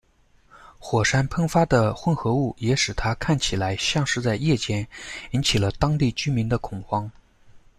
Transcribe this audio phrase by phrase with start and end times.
[0.79, 4.87] 火山喷发的混合物也使它看起来像是在夜间，
[5.29, 7.07] 引起了当地居民的恐慌。